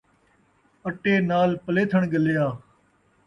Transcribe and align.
اٹے 0.87 1.13
نال 1.29 1.49
پلیتھݨ 1.65 2.01
ڳلیا 2.11 2.45